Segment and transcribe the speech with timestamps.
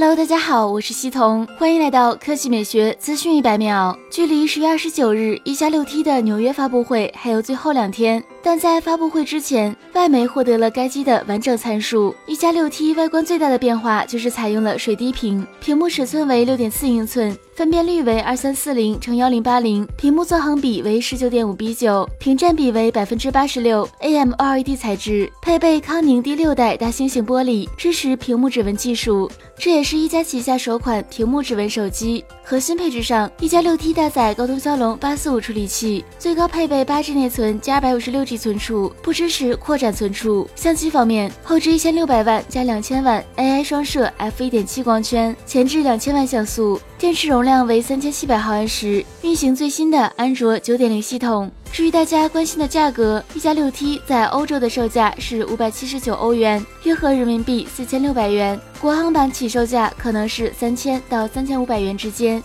[0.00, 3.94] Hello，大家好，我是西彤，欢迎来到科技美学资讯一百秒。
[4.10, 12.14] 距离十月二十九日一加六 T 的纽约发布会还有最后两天，但在发布会之前，外媒获得了该机的完整参数。
[12.24, 17.36] 一加六 T 外观最大的变化就是采用了水滴屏，屏幕尺寸为六点四英寸。
[17.60, 29.30] 分辨率为二三四零乘幺零八零，屏幕纵横比为十九点五比九，屏占比为百分之八十六，AMOLED 材质，配备康宁第六代大猩猩玻璃，支持屏幕指纹技术。
[29.58, 32.24] 这也是一加旗下首款屏幕指纹手机。
[32.42, 40.48] 核心配置上，一加六 T 搭载高通骁龙八四五处理器，最高配备八 G 内存加二百五十六 G 存储，不支持扩展存储。
[40.56, 46.80] 相机方面，后置一千六百万加两千万 AI 双摄 f 一点七光圈，前置两千万像素。
[46.98, 51.50] 电池容量量为三千七百毫安时，运行最新的安卓九点零系统。
[51.72, 62.40] 至于大家关心的价格，一加六 T 在欧洲的售价是五百七十九欧元，约合人民币四千六百元，国行版起售价可能是三千到三千五百元之间。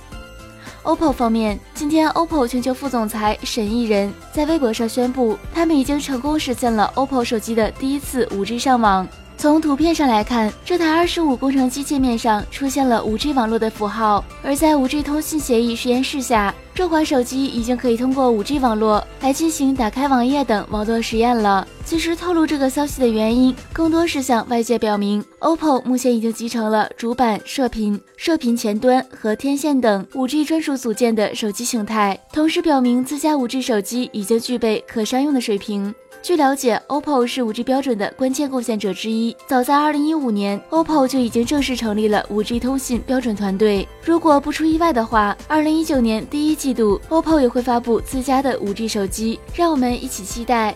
[0.82, 9.08] OPPO 方面，今天 OPPO 全球副总裁沈义人在微博上宣布，他们已经成功实现了 OPPO 手机的第一次 5G 上网。
[9.46, 21.68] 从图片上来看，这台二十五工程机界面上出现了五 G 网络的符号，而在五 G 通信协议实验室下，这款手机已经可以通过五 G 网络来进行打开网页等网络实验了。
[21.86, 35.94] 其实透露这个消息的原因，更多是向外界表明，OPPO 目前已经集成了主板、射频、射频前端和天线等五 G 专属组件的手机形态，同时表明自家五 G 手机已经具备可商用的水平。
[36.26, 39.38] 据了解，OPPO 是 5G 标准的关键贡献者之一。
[39.46, 43.88] 早在2015年，OPPO 就已经正式成立了 5G 通信标准团队。
[44.04, 50.76] 如果不出意外的话，2019年第一季度，OPPO 也会发布自家的 5G 手机，让我们一起期待。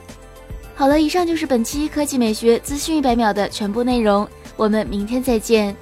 [0.75, 5.75] 好了，以上就是本期科技美学资讯一百秒的全部内容，我们明天再见。